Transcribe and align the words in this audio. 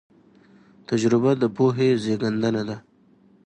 تجربه 0.87 1.31
د 1.41 1.43
پوهې 1.55 1.87
زېږنده 2.03 2.61
ده. 2.67 2.77